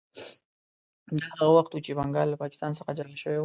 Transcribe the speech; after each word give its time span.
دا 1.19 1.25
هغه 1.35 1.47
وخت 1.57 1.71
و 1.73 1.83
چې 1.85 1.91
بنګال 1.99 2.27
له 2.31 2.37
پاکستان 2.43 2.71
څخه 2.79 2.91
جلا 2.97 3.15
شوی 3.23 3.37
و. 3.37 3.39